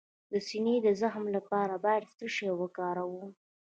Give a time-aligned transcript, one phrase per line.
[0.31, 3.29] د سینې د زخم لپاره باید څه شی وکاروم؟